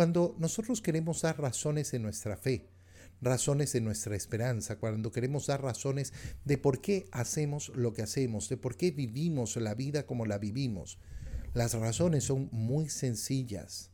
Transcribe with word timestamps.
Cuando 0.00 0.34
nosotros 0.38 0.80
queremos 0.80 1.20
dar 1.20 1.38
razones 1.38 1.92
en 1.92 2.00
nuestra 2.00 2.38
fe, 2.38 2.70
razones 3.20 3.74
de 3.74 3.82
nuestra 3.82 4.16
esperanza, 4.16 4.78
cuando 4.78 5.12
queremos 5.12 5.48
dar 5.48 5.62
razones 5.62 6.14
de 6.46 6.56
por 6.56 6.80
qué 6.80 7.06
hacemos 7.12 7.70
lo 7.74 7.92
que 7.92 8.00
hacemos, 8.00 8.48
de 8.48 8.56
por 8.56 8.78
qué 8.78 8.92
vivimos 8.92 9.56
la 9.56 9.74
vida 9.74 10.06
como 10.06 10.24
la 10.24 10.38
vivimos. 10.38 10.96
Las 11.52 11.74
razones 11.74 12.24
son 12.24 12.48
muy 12.50 12.88
sencillas, 12.88 13.90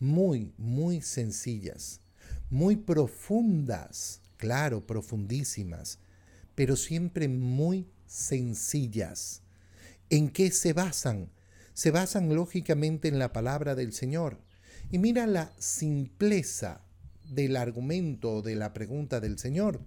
muy, 0.00 0.54
muy 0.56 1.02
sencillas, 1.02 2.00
muy 2.48 2.76
profundas, 2.76 4.22
claro, 4.38 4.86
profundísimas, 4.86 5.98
pero 6.54 6.76
siempre 6.76 7.28
muy 7.28 7.90
sencillas. 8.06 9.42
¿En 10.08 10.30
qué 10.30 10.50
se 10.50 10.72
basan? 10.72 11.30
Se 11.74 11.90
basan 11.90 12.34
lógicamente 12.34 13.08
en 13.08 13.18
la 13.18 13.34
palabra 13.34 13.74
del 13.74 13.92
Señor. 13.92 14.45
Y 14.90 14.98
mira 14.98 15.26
la 15.26 15.52
simpleza 15.58 16.80
del 17.24 17.56
argumento 17.56 18.40
de 18.40 18.54
la 18.54 18.72
pregunta 18.72 19.18
del 19.18 19.38
Señor. 19.38 19.80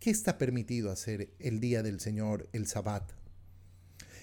¿Qué 0.00 0.10
está 0.10 0.36
permitido 0.36 0.90
hacer 0.90 1.30
el 1.38 1.60
día 1.60 1.82
del 1.82 1.98
Señor, 1.98 2.46
el 2.52 2.66
Sabbat? 2.66 3.10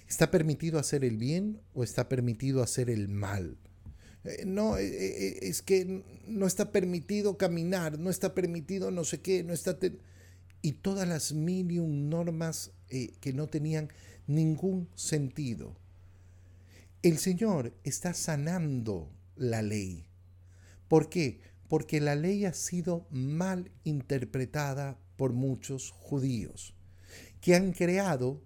¿Está 0.08 0.30
permitido 0.30 0.78
hacer 0.78 1.04
el 1.04 1.18
bien 1.18 1.60
o 1.74 1.84
está 1.84 2.08
permitido 2.08 2.62
hacer 2.62 2.92
el 2.92 3.08
mal? 3.08 3.58
Eh, 4.26 4.44
no, 4.46 4.78
eh, 4.78 4.86
eh, 4.86 5.40
es 5.42 5.64
que 5.64 6.04
no 6.28 6.46
está 6.46 6.72
permitido 6.72 7.38
caminar, 7.38 7.98
no 7.98 8.12
está 8.12 8.36
permitido 8.36 8.92
no 8.92 9.04
sé 9.04 9.22
qué, 9.22 9.44
no 9.44 9.54
está... 9.54 9.78
Y 10.62 10.74
todas 10.74 11.08
las 11.08 11.32
y 11.32 11.36
normas 11.36 12.72
que 13.20 13.34
no 13.34 13.48
tenían 13.48 13.90
ningún 14.28 14.88
sentido. 14.96 15.76
El 17.02 17.18
Señor 17.18 17.74
está 17.84 18.14
sanando 18.14 19.10
la 19.36 19.62
ley. 19.62 20.06
¿Por 20.88 21.10
qué? 21.10 21.40
porque 21.68 22.00
la 22.00 22.16
ley 22.16 22.46
ha 22.46 22.54
sido 22.54 23.08
mal 23.10 23.72
interpretada 23.84 25.00
por 25.18 25.34
muchos 25.34 25.92
judíos, 25.92 26.76
que 27.42 27.56
han 27.56 27.72
creado 27.72 28.44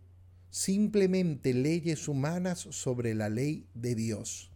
simplemente 0.50 1.54
leyes 1.54 2.08
humanas 2.08 2.60
sobre 2.72 3.14
la 3.14 3.30
ley 3.30 3.68
de 3.74 3.96
Dios. 3.96 4.52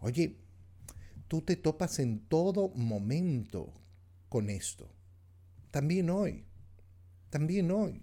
Oye, 0.00 0.36
tú 1.28 1.42
te 1.42 1.56
topas 1.56 1.98
en 2.00 2.20
todo 2.20 2.70
momento 2.70 3.72
con 4.28 4.50
esto. 4.50 4.90
También 5.70 6.10
hoy. 6.10 6.44
También 7.30 7.70
hoy. 7.70 8.02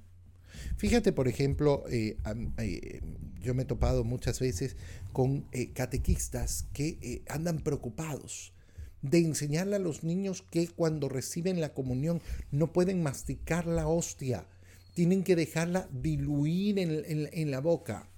Fíjate, 0.77 1.11
por 1.11 1.27
ejemplo, 1.27 1.83
eh, 1.89 2.17
eh, 2.57 3.01
yo 3.41 3.53
me 3.53 3.63
he 3.63 3.65
topado 3.65 4.03
muchas 4.03 4.39
veces 4.39 4.75
con 5.13 5.45
eh, 5.51 5.71
catequistas 5.73 6.65
que 6.73 7.23
andan 7.27 7.59
preocupados 7.59 8.53
de 9.01 9.19
enseñarle 9.19 9.77
a 9.77 9.79
los 9.79 10.03
niños 10.03 10.41
que 10.41 10.67
cuando 10.67 11.09
reciben 11.09 11.61
la 11.61 11.73
comunión 11.73 12.21
no 12.51 12.73
pueden 12.73 13.01
masticar 13.01 13.65
la 13.65 13.87
hostia, 13.87 14.45
tienen 14.93 15.23
que 15.23 15.35
dejarla 15.35 15.87
diluir 15.91 16.79
en, 16.79 17.51
la 17.51 17.61
boca, 17.61 18.09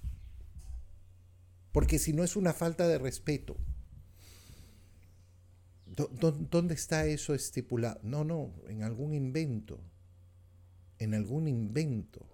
porque 1.70 1.98
si 1.98 2.12
no 2.12 2.24
es 2.24 2.36
una 2.36 2.52
falta 2.52 2.88
de 2.88 2.98
respeto. 2.98 3.56
¿Dónde 6.50 6.74
está 6.74 7.06
eso 7.06 7.34
estipulado? 7.34 8.00
No, 8.02 8.24
no, 8.24 8.50
en 8.66 8.82
algún 8.82 9.12
invento, 9.12 9.78
en 10.98 11.12
algún 11.14 11.46
invento. 11.48 12.26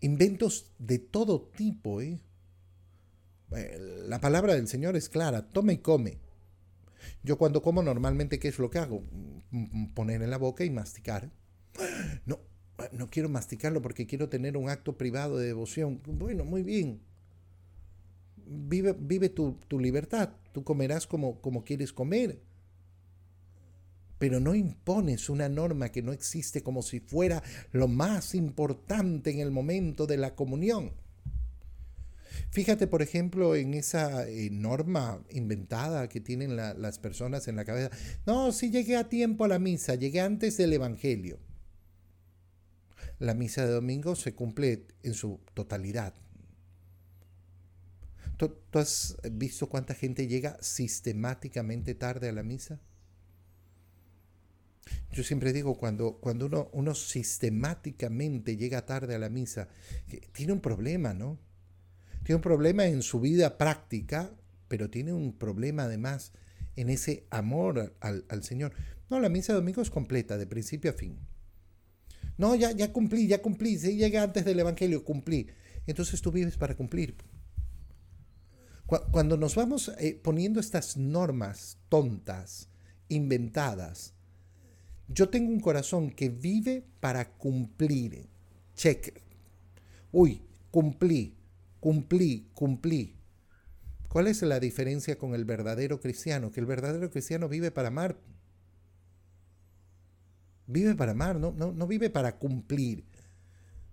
Inventos 0.00 0.70
de 0.78 0.98
todo 0.98 1.50
tipo, 1.56 2.00
¿eh? 2.00 2.20
la 4.08 4.20
palabra 4.20 4.54
del 4.54 4.68
Señor 4.68 4.96
es 4.96 5.08
clara, 5.08 5.46
tome 5.52 5.74
y 5.74 5.78
come. 5.78 6.18
Yo 7.22 7.38
cuando 7.38 7.62
como 7.62 7.82
normalmente, 7.82 8.38
¿qué 8.38 8.48
es 8.48 8.58
lo 8.58 8.70
que 8.70 8.78
hago? 8.78 9.04
Poner 9.94 10.22
en 10.22 10.30
la 10.30 10.38
boca 10.38 10.64
y 10.64 10.70
masticar. 10.70 11.30
No, 12.26 12.40
no 12.92 13.10
quiero 13.10 13.28
masticarlo 13.28 13.82
porque 13.82 14.06
quiero 14.06 14.28
tener 14.28 14.56
un 14.56 14.68
acto 14.68 14.96
privado 14.96 15.38
de 15.38 15.46
devoción. 15.46 16.00
Bueno, 16.06 16.44
muy 16.44 16.62
bien. 16.62 17.00
Vive, 18.46 18.94
vive 18.98 19.28
tu, 19.28 19.58
libertad. 19.78 20.30
Tú 20.52 20.64
comerás 20.64 21.06
como, 21.06 21.40
como 21.40 21.64
quieres 21.64 21.92
comer. 21.92 22.40
Pero 24.18 24.40
no 24.40 24.54
impones 24.54 25.28
una 25.28 25.48
norma 25.48 25.90
que 25.90 26.02
no 26.02 26.12
existe 26.12 26.62
como 26.62 26.82
si 26.82 27.00
fuera 27.00 27.42
lo 27.72 27.88
más 27.88 28.34
importante 28.34 29.30
en 29.30 29.40
el 29.40 29.50
momento 29.50 30.06
de 30.06 30.16
la 30.16 30.34
comunión. 30.34 30.92
Fíjate, 32.50 32.86
por 32.86 33.02
ejemplo, 33.02 33.56
en 33.56 33.74
esa 33.74 34.28
eh, 34.28 34.48
norma 34.50 35.22
inventada 35.30 36.08
que 36.08 36.20
tienen 36.20 36.56
las 36.56 36.98
personas 36.98 37.48
en 37.48 37.56
la 37.56 37.64
cabeza. 37.64 37.90
No, 38.26 38.52
sí 38.52 38.70
llegué 38.70 38.96
a 38.96 39.08
tiempo 39.08 39.44
a 39.44 39.48
la 39.48 39.58
misa, 39.58 39.94
llegué 39.94 40.20
antes 40.20 40.56
del 40.56 40.72
Evangelio. 40.72 41.38
La 43.18 43.34
misa 43.34 43.64
de 43.64 43.72
domingo 43.72 44.16
se 44.16 44.34
cumple 44.34 44.86
en 45.02 45.14
su 45.14 45.40
totalidad. 45.54 46.14
¿Tú, 48.36 48.56
has 48.72 49.16
visto 49.30 49.68
cuánta 49.68 49.94
gente 49.94 50.26
llega 50.26 50.58
sistemáticamente 50.60 51.94
tarde 51.94 52.28
a 52.28 52.32
la 52.32 52.42
misa? 52.42 52.80
Yo 55.12 55.22
siempre 55.22 55.52
digo, 55.52 55.76
cuando, 55.76 56.18
cuando 56.20 56.46
uno, 56.46 56.68
uno 56.72 56.94
sistemáticamente 56.94 58.56
llega 58.56 58.84
tarde 58.84 59.14
a 59.14 59.18
la 59.18 59.28
misa, 59.28 59.68
tiene 60.32 60.52
un 60.52 60.60
problema, 60.60 61.14
¿no? 61.14 61.38
Tiene 62.24 62.36
un 62.36 62.42
problema 62.42 62.86
en 62.86 63.02
su 63.02 63.20
vida 63.20 63.58
práctica, 63.58 64.34
pero 64.68 64.90
tiene 64.90 65.12
un 65.12 65.32
problema 65.36 65.84
además 65.84 66.32
en 66.76 66.90
ese 66.90 67.26
amor 67.30 67.94
al, 68.00 68.42
Señor. 68.42 68.72
No, 69.10 69.20
la 69.20 69.28
misa 69.28 69.52
de 69.52 69.58
domingo 69.58 69.82
es 69.82 69.90
completa, 69.90 70.38
de 70.38 70.46
principio 70.46 70.90
a 70.90 70.94
fin. 70.94 71.18
No, 72.36 72.54
ya, 72.54 72.72
ya 72.72 72.92
cumplí, 72.92 73.26
ya 73.26 73.42
cumplí. 73.42 73.78
Si 73.78 73.96
llega 73.96 74.22
antes 74.22 74.44
del 74.44 74.58
Evangelio, 74.58 75.04
cumplí. 75.04 75.48
Entonces 75.86 76.20
tú 76.20 76.32
vives 76.32 76.56
para 76.56 76.76
cumplir. 76.76 77.16
Cuando 78.86 79.36
nos 79.36 79.54
vamos 79.54 79.92
eh, 79.98 80.18
poniendo 80.22 80.60
estas 80.60 80.96
normas 80.96 81.78
tontas, 81.88 82.68
inventadas, 83.08 84.14
yo 85.08 85.28
tengo 85.28 85.50
un 85.50 85.60
corazón 85.60 86.10
que 86.10 86.28
vive 86.28 86.84
para 87.00 87.30
cumplir. 87.32 88.26
Check. 88.74 89.20
Uy, 90.12 90.42
cumplí 90.70 91.34
cumplí, 91.84 92.48
cumplí. 92.54 93.14
¿Cuál 94.08 94.28
es 94.28 94.40
la 94.40 94.58
diferencia 94.58 95.18
con 95.18 95.34
el 95.34 95.44
verdadero 95.44 96.00
cristiano? 96.00 96.50
Que 96.50 96.60
el 96.60 96.64
verdadero 96.64 97.10
cristiano 97.10 97.46
vive 97.46 97.70
para 97.70 97.88
amar. 97.88 98.16
Vive 100.66 100.94
para 100.94 101.12
amar, 101.12 101.36
no, 101.36 101.52
no, 101.52 101.86
vive 101.86 102.08
para 102.08 102.38
cumplir. 102.38 103.04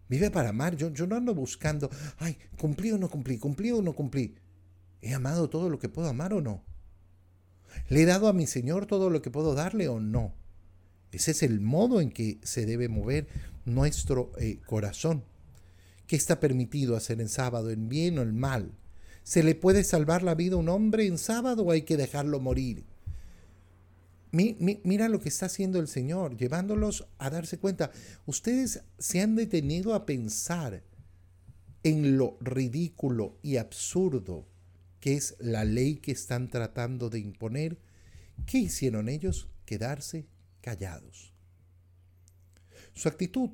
Vive 0.07 0.31
para 0.31 0.51
amar. 0.51 0.77
Yo, 0.77 0.93
yo 0.93 1.05
no 1.05 1.17
ando 1.17 1.35
buscando, 1.35 1.89
ay, 2.19 2.37
cumplí 2.57 2.93
o 2.93 2.97
no 2.97 3.09
cumplí, 3.09 3.37
cumplí 3.37 3.71
o 3.71 3.81
no 3.81 3.91
cumplí. 3.91 4.35
¿He 5.01 5.13
amado 5.13 5.49
todo 5.49 5.69
lo 5.69 5.77
que 5.77 5.89
puedo 5.89 6.07
amar 6.07 6.33
o 6.33 6.39
no? 6.39 6.63
¿Le 7.89 8.03
he 8.03 8.05
dado 8.05 8.29
a 8.29 8.33
mi 8.33 8.47
Señor 8.47 8.85
todo 8.85 9.09
lo 9.09 9.21
que 9.21 9.31
puedo 9.31 9.53
darle 9.53 9.89
o 9.89 9.99
no? 9.99 10.33
Ese 11.11 11.31
es 11.31 11.43
el 11.43 11.59
modo 11.59 12.01
en 12.01 12.11
que 12.11 12.39
se 12.43 12.65
debe 12.65 12.87
mover 12.87 13.27
nuestro 13.65 14.31
eh, 14.37 14.59
corazón. 14.65 15.23
¿Qué 16.07 16.15
está 16.15 16.39
permitido 16.39 16.95
hacer 16.95 17.21
en 17.21 17.29
sábado, 17.29 17.69
en 17.69 17.89
bien 17.89 18.19
o 18.19 18.21
en 18.21 18.37
mal? 18.37 18.71
¿Se 19.23 19.43
le 19.43 19.55
puede 19.55 19.83
salvar 19.83 20.23
la 20.23 20.35
vida 20.35 20.55
a 20.55 20.59
un 20.59 20.69
hombre 20.69 21.05
en 21.05 21.17
sábado 21.17 21.63
o 21.63 21.71
hay 21.71 21.83
que 21.83 21.97
dejarlo 21.97 22.39
morir? 22.39 22.85
mira 24.33 25.09
lo 25.09 25.19
que 25.19 25.27
está 25.27 25.47
haciendo 25.47 25.79
el 25.79 25.89
Señor, 25.89 26.37
llevándolos 26.37 27.05
a 27.17 27.29
darse 27.29 27.59
cuenta. 27.59 27.91
Ustedes 28.25 28.81
se 28.97 29.19
han 29.19 29.35
detenido 29.35 29.93
a 29.93 30.05
pensar 30.05 30.83
en 31.83 32.17
lo 32.17 32.37
ridículo 32.39 33.37
y 33.41 33.57
absurdo 33.57 34.47
que 35.01 35.15
es 35.15 35.35
la 35.39 35.65
ley 35.65 35.95
que 35.95 36.11
están 36.11 36.49
tratando 36.49 37.09
de 37.09 37.19
imponer. 37.19 37.77
¿Qué 38.45 38.59
hicieron 38.59 39.09
ellos? 39.09 39.49
Quedarse 39.65 40.27
callados. 40.61 41.33
Su 42.93 43.07
actitud 43.07 43.51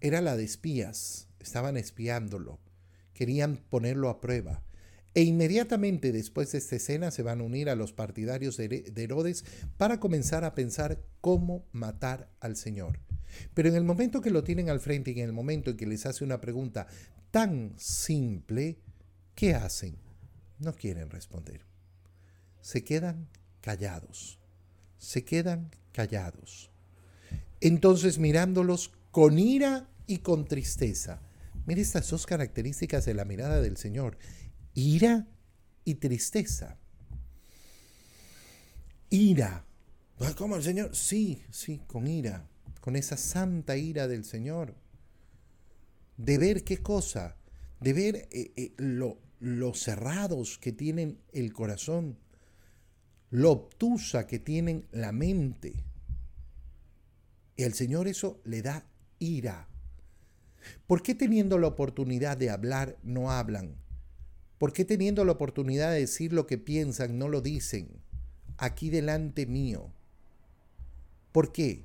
era 0.00 0.20
la 0.20 0.36
de 0.36 0.44
espías 0.44 1.28
estaban 1.40 1.76
espiándolo, 1.76 2.60
querían 3.14 3.56
ponerlo 3.70 4.08
a 4.08 4.20
prueba. 4.20 4.62
E 5.14 5.22
inmediatamente 5.22 6.12
después 6.12 6.52
de 6.52 6.58
esta 6.58 6.76
escena 6.76 7.10
se 7.10 7.22
van 7.22 7.40
a 7.40 7.44
unir 7.44 7.70
a 7.70 7.74
los 7.74 7.92
partidarios 7.92 8.56
de 8.56 8.92
Herodes 8.96 9.44
para 9.76 9.98
comenzar 9.98 10.44
a 10.44 10.54
pensar 10.54 11.02
cómo 11.20 11.66
matar 11.72 12.30
al 12.40 12.56
Señor. 12.56 13.00
Pero 13.54 13.68
en 13.68 13.74
el 13.74 13.84
momento 13.84 14.20
que 14.20 14.30
lo 14.30 14.44
tienen 14.44 14.68
al 14.68 14.80
frente 14.80 15.10
y 15.10 15.20
en 15.20 15.26
el 15.26 15.32
momento 15.32 15.70
en 15.70 15.76
que 15.76 15.86
les 15.86 16.06
hace 16.06 16.24
una 16.24 16.40
pregunta 16.40 16.86
tan 17.30 17.74
simple, 17.76 18.78
¿qué 19.34 19.54
hacen? 19.54 19.96
No 20.58 20.74
quieren 20.74 21.10
responder. 21.10 21.62
Se 22.60 22.84
quedan 22.84 23.28
callados. 23.60 24.38
Se 24.98 25.24
quedan 25.24 25.70
callados. 25.98 26.70
Entonces 27.60 28.18
mirándolos 28.18 28.92
con 29.10 29.36
ira 29.36 29.88
y 30.06 30.18
con 30.18 30.44
tristeza, 30.44 31.20
Mire 31.66 31.82
estas 31.82 32.08
dos 32.08 32.24
características 32.24 33.04
de 33.04 33.12
la 33.12 33.26
mirada 33.26 33.60
del 33.60 33.76
Señor, 33.76 34.16
ira 34.74 35.26
y 35.84 35.96
tristeza. 35.96 36.78
ira. 39.10 39.66
¿Cómo 40.38 40.56
el 40.56 40.62
Señor? 40.62 40.96
Sí, 40.96 41.42
sí, 41.50 41.82
con 41.86 42.06
ira, 42.06 42.48
con 42.80 42.96
esa 42.96 43.18
santa 43.18 43.76
ira 43.76 44.08
del 44.08 44.24
Señor. 44.24 44.76
De 46.16 46.38
ver 46.38 46.64
qué 46.64 46.78
cosa, 46.78 47.36
de 47.80 47.92
ver 47.92 48.16
eh, 48.30 48.52
eh, 48.56 48.72
lo, 48.78 49.18
lo 49.40 49.74
cerrados 49.74 50.56
que 50.56 50.72
tienen 50.72 51.18
el 51.32 51.52
corazón, 51.52 52.16
lo 53.30 53.50
obtusa 53.50 54.26
que 54.26 54.38
tienen 54.38 54.86
la 54.90 55.12
mente. 55.12 55.74
Y 57.58 57.64
al 57.64 57.74
Señor 57.74 58.06
eso 58.06 58.40
le 58.44 58.62
da 58.62 58.86
ira. 59.18 59.66
¿Por 60.86 61.02
qué 61.02 61.16
teniendo 61.16 61.58
la 61.58 61.66
oportunidad 61.66 62.36
de 62.36 62.50
hablar 62.50 62.96
no 63.02 63.32
hablan? 63.32 63.74
¿Por 64.58 64.72
qué 64.72 64.84
teniendo 64.84 65.24
la 65.24 65.32
oportunidad 65.32 65.90
de 65.90 65.98
decir 65.98 66.32
lo 66.32 66.46
que 66.46 66.56
piensan 66.56 67.18
no 67.18 67.28
lo 67.28 67.40
dicen? 67.40 67.88
Aquí 68.58 68.90
delante 68.90 69.44
mío. 69.46 69.90
¿Por 71.32 71.50
qué? 71.50 71.84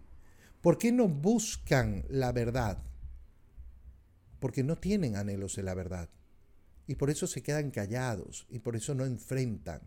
¿Por 0.62 0.78
qué 0.78 0.92
no 0.92 1.08
buscan 1.08 2.06
la 2.08 2.32
verdad? 2.32 2.78
Porque 4.40 4.64
no 4.64 4.78
tienen 4.78 5.16
anhelos 5.16 5.56
de 5.56 5.64
la 5.64 5.74
verdad. 5.74 6.08
Y 6.86 6.96
por 6.96 7.10
eso 7.10 7.26
se 7.26 7.42
quedan 7.42 7.72
callados 7.72 8.46
y 8.52 8.60
por 8.60 8.76
eso 8.76 8.94
no 8.94 9.06
enfrentan. 9.06 9.82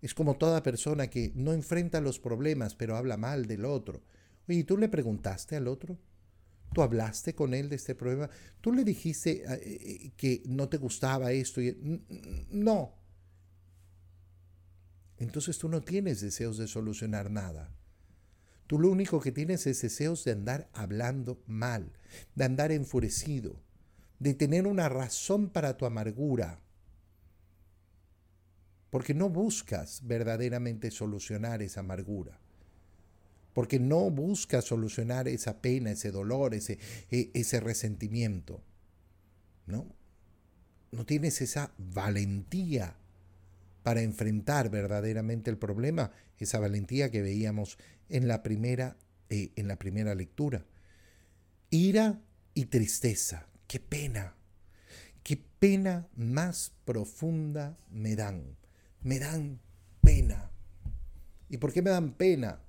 Es 0.00 0.14
como 0.14 0.38
toda 0.38 0.62
persona 0.62 1.08
que 1.08 1.32
no 1.34 1.52
enfrenta 1.52 2.00
los 2.00 2.18
problemas, 2.18 2.74
pero 2.74 2.96
habla 2.96 3.18
mal 3.18 3.44
del 3.44 3.66
otro. 3.66 4.00
Oye, 4.48 4.64
¿tú 4.64 4.78
le 4.78 4.88
preguntaste 4.88 5.56
al 5.56 5.68
otro? 5.68 5.98
¿Tú 6.72 6.82
hablaste 6.82 7.34
con 7.34 7.54
él 7.54 7.68
de 7.68 7.76
este 7.76 7.94
problema? 7.94 8.30
¿Tú 8.60 8.72
le 8.72 8.82
dijiste 8.84 9.42
eh, 9.42 9.60
eh, 9.62 10.12
que 10.16 10.42
no 10.46 10.68
te 10.68 10.78
gustaba 10.78 11.32
esto? 11.32 11.60
No. 12.50 12.94
Entonces 15.18 15.58
tú 15.58 15.68
no 15.68 15.82
tienes 15.82 16.20
deseos 16.20 16.56
de 16.56 16.66
solucionar 16.66 17.30
nada. 17.30 17.74
Tú 18.66 18.78
lo 18.78 18.90
único 18.90 19.20
que 19.20 19.32
tienes 19.32 19.66
es 19.66 19.82
deseos 19.82 20.24
de 20.24 20.32
andar 20.32 20.68
hablando 20.72 21.42
mal, 21.46 21.92
de 22.34 22.44
andar 22.44 22.70
enfurecido, 22.70 23.62
de 24.18 24.34
tener 24.34 24.66
una 24.66 24.88
razón 24.88 25.48
para 25.50 25.76
tu 25.76 25.86
amargura. 25.86 26.60
Porque 28.90 29.14
no 29.14 29.28
buscas 29.28 30.06
verdaderamente 30.06 30.90
solucionar 30.90 31.62
esa 31.62 31.80
amargura 31.80 32.38
porque 33.58 33.80
no 33.80 34.08
busca 34.08 34.62
solucionar 34.62 35.26
esa 35.26 35.60
pena, 35.60 35.90
ese 35.90 36.12
dolor, 36.12 36.54
ese, 36.54 36.78
e, 37.10 37.32
ese 37.34 37.58
resentimiento. 37.58 38.62
¿No? 39.66 39.96
No 40.92 41.04
tienes 41.04 41.40
esa 41.40 41.72
valentía 41.76 42.94
para 43.82 44.02
enfrentar 44.02 44.70
verdaderamente 44.70 45.50
el 45.50 45.58
problema, 45.58 46.12
esa 46.38 46.60
valentía 46.60 47.10
que 47.10 47.20
veíamos 47.20 47.78
en 48.08 48.28
la 48.28 48.44
primera, 48.44 48.96
eh, 49.28 49.50
en 49.56 49.66
la 49.66 49.76
primera 49.76 50.14
lectura. 50.14 50.64
Ira 51.68 52.22
y 52.54 52.66
tristeza. 52.66 53.48
Qué 53.66 53.80
pena. 53.80 54.36
Qué 55.24 55.36
pena 55.36 56.06
más 56.14 56.74
profunda 56.84 57.76
me 57.90 58.14
dan. 58.14 58.56
Me 59.02 59.18
dan 59.18 59.58
pena. 60.00 60.48
¿Y 61.48 61.56
por 61.56 61.72
qué 61.72 61.82
me 61.82 61.90
dan 61.90 62.12
pena? 62.12 62.60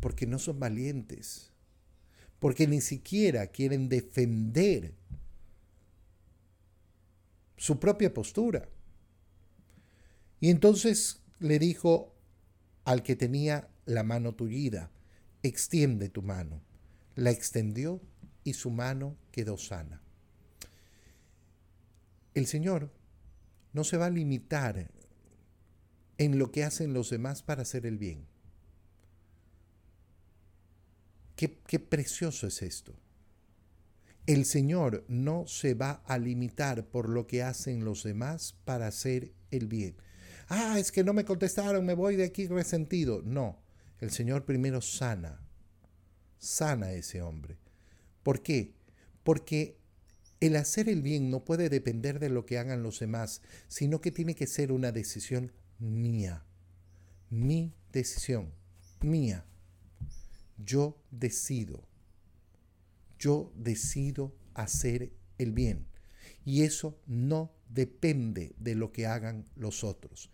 Porque 0.00 0.26
no 0.26 0.38
son 0.38 0.60
valientes, 0.60 1.52
porque 2.38 2.66
ni 2.66 2.80
siquiera 2.80 3.48
quieren 3.48 3.88
defender 3.88 4.94
su 7.56 7.78
propia 7.78 8.14
postura. 8.14 8.68
Y 10.40 10.50
entonces 10.50 11.20
le 11.40 11.58
dijo 11.58 12.14
al 12.84 13.02
que 13.02 13.16
tenía 13.16 13.68
la 13.86 14.02
mano 14.02 14.34
tullida, 14.34 14.90
extiende 15.42 16.08
tu 16.08 16.22
mano. 16.22 16.62
La 17.16 17.30
extendió 17.30 18.00
y 18.44 18.54
su 18.54 18.70
mano 18.70 19.16
quedó 19.32 19.58
sana. 19.58 20.00
El 22.34 22.46
Señor 22.46 22.92
no 23.72 23.82
se 23.82 23.96
va 23.96 24.06
a 24.06 24.10
limitar 24.10 24.90
en 26.18 26.38
lo 26.38 26.52
que 26.52 26.64
hacen 26.64 26.92
los 26.92 27.10
demás 27.10 27.42
para 27.42 27.62
hacer 27.62 27.86
el 27.86 27.98
bien. 27.98 28.26
Qué, 31.38 31.78
precioso 31.78 32.48
es 32.48 32.62
esto. 32.62 32.96
El 34.26 34.44
Señor 34.44 35.04
no 35.06 35.46
se 35.46 35.74
va 35.74 36.02
a 36.04 36.18
limitar 36.18 36.84
por 36.88 37.08
lo 37.08 37.28
que 37.28 37.44
hacen 37.44 37.84
los 37.84 38.02
demás 38.02 38.56
para 38.64 38.88
hacer 38.88 39.32
el 39.52 39.68
bien. 39.68 39.94
Ah, 40.48 40.80
es 40.80 40.90
que 40.90 41.04
no 41.04 41.12
me 41.12 41.24
contestaron, 41.24 41.86
me 41.86 41.94
voy 41.94 42.16
de 42.16 42.24
aquí 42.24 42.48
resentido. 42.48 43.22
No, 43.24 43.62
el 44.00 44.10
Señor 44.10 44.46
primero 44.46 44.80
sana, 44.80 45.40
sana 46.38 46.86
a 46.86 46.94
ese 46.94 47.22
hombre. 47.22 47.56
¿Por 48.24 48.42
qué? 48.42 48.74
Porque 49.22 49.78
el 50.40 50.56
hacer 50.56 50.88
el 50.88 51.02
bien 51.02 51.30
no 51.30 51.44
puede 51.44 51.68
depender 51.68 52.18
de 52.18 52.30
lo 52.30 52.46
que 52.46 52.58
hagan 52.58 52.82
los 52.82 52.98
demás, 52.98 53.42
sino 53.68 54.00
que 54.00 54.10
tiene 54.10 54.34
que 54.34 54.48
ser 54.48 54.72
una 54.72 54.90
decisión 54.90 55.52
mía. 55.78 56.44
Mi 57.30 57.72
decisión, 57.92 58.52
mía. 59.02 59.47
Yo 60.58 60.98
decido. 61.10 61.88
Yo 63.18 63.52
decido 63.56 64.34
hacer 64.54 65.12
el 65.38 65.52
bien. 65.52 65.86
Y 66.44 66.62
eso 66.62 66.98
no 67.06 67.52
depende 67.68 68.54
de 68.58 68.74
lo 68.74 68.92
que 68.92 69.06
hagan 69.06 69.44
los 69.56 69.84
otros. 69.84 70.30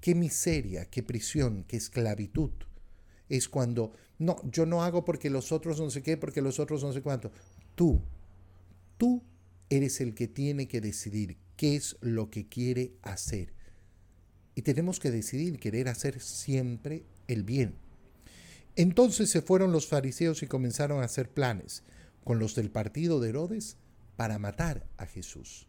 Qué 0.00 0.14
miseria, 0.14 0.86
qué 0.86 1.02
prisión, 1.02 1.64
qué 1.68 1.76
esclavitud. 1.76 2.50
Es 3.28 3.48
cuando, 3.48 3.92
no, 4.18 4.36
yo 4.50 4.66
no 4.66 4.82
hago 4.82 5.04
porque 5.04 5.30
los 5.30 5.52
otros 5.52 5.78
no 5.80 5.90
sé 5.90 6.02
qué, 6.02 6.16
porque 6.16 6.40
los 6.40 6.58
otros 6.58 6.82
no 6.82 6.92
sé 6.92 7.02
cuánto. 7.02 7.30
Tú, 7.74 8.02
tú 8.96 9.22
eres 9.68 10.00
el 10.00 10.14
que 10.14 10.26
tiene 10.26 10.66
que 10.66 10.80
decidir 10.80 11.36
qué 11.56 11.76
es 11.76 11.96
lo 12.00 12.30
que 12.30 12.48
quiere 12.48 12.94
hacer. 13.02 13.52
Y 14.54 14.62
tenemos 14.62 14.98
que 14.98 15.10
decidir 15.10 15.58
querer 15.58 15.88
hacer 15.88 16.20
siempre 16.20 17.04
el 17.28 17.44
bien. 17.44 17.76
Entonces 18.76 19.30
se 19.30 19.42
fueron 19.42 19.72
los 19.72 19.86
fariseos 19.88 20.42
y 20.42 20.46
comenzaron 20.46 21.02
a 21.02 21.06
hacer 21.06 21.30
planes 21.30 21.82
con 22.24 22.38
los 22.38 22.54
del 22.54 22.70
partido 22.70 23.20
de 23.20 23.30
Herodes 23.30 23.76
para 24.16 24.38
matar 24.38 24.86
a 24.96 25.06
Jesús. 25.06 25.66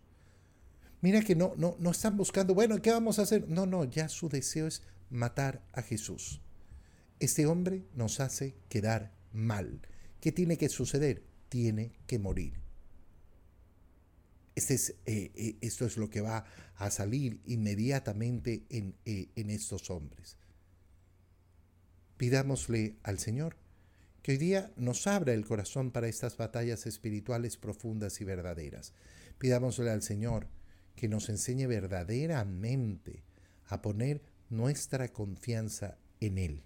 Mira 1.02 1.22
que 1.22 1.36
no, 1.36 1.54
no, 1.58 1.76
no 1.80 1.92
están 1.92 2.16
buscando, 2.16 2.54
bueno, 2.54 2.82
¿qué 2.82 2.92
vamos 2.92 3.18
a 3.18 3.24
hacer? 3.24 3.50
No, 3.50 3.66
no, 3.66 3.86
ya 3.86 4.08
su 4.08 4.30
deseo 4.30 4.68
es 4.68 4.84
matar 5.10 5.64
a 5.74 5.82
Jesús. 5.82 6.42
Este 7.20 7.46
hombre 7.46 7.86
nos 7.96 8.20
hace 8.20 8.56
quedar 8.70 9.12
mal. 9.34 9.82
¿Qué 10.20 10.32
tiene 10.32 10.58
que 10.58 10.70
suceder? 10.70 11.24
Tiene 11.50 11.94
que 12.06 12.20
morir. 12.20 12.62
Este 14.56 14.76
es, 14.76 14.90
eh, 15.06 15.32
eh, 15.36 15.58
esto 15.62 15.86
es 15.86 15.98
lo 15.98 16.10
que 16.10 16.22
va 16.22 16.46
a 16.76 16.92
salir 16.92 17.42
inmediatamente 17.46 18.66
en, 18.70 18.96
eh, 19.06 19.30
en 19.36 19.50
estos 19.50 19.90
hombres. 19.90 20.38
Pidámosle 22.22 22.98
al 23.02 23.18
Señor 23.18 23.56
que 24.22 24.34
hoy 24.34 24.38
día 24.38 24.72
nos 24.76 25.08
abra 25.08 25.34
el 25.34 25.44
corazón 25.44 25.90
para 25.90 26.08
estas 26.08 26.38
batallas 26.38 26.86
espirituales 26.86 27.58
profundas 27.58 28.22
y 28.22 28.26
verdaderas. 28.26 28.94
Pidámosle 29.40 29.90
al 29.90 30.04
Señor 30.04 30.46
que 30.96 31.08
nos 31.08 31.30
enseñe 31.30 31.66
verdaderamente 31.66 33.24
a 33.66 33.82
poner 33.82 34.22
nuestra 34.52 35.08
confianza 35.08 35.98
en 36.20 36.38
Él. 36.38 36.62